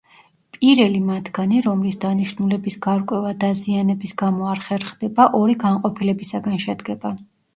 პირელი 0.55 1.01
მათგანი, 1.09 1.59
რომლის 1.65 1.97
დანიშნულების 2.05 2.77
გარკვევა 2.85 3.33
დაზიანების 3.45 4.15
გამო 4.23 4.49
არ 4.53 4.63
ხერხდება, 4.69 5.29
ორი 5.41 5.59
განყოფილებისაგან 5.65 6.57
შედგება. 6.65 7.13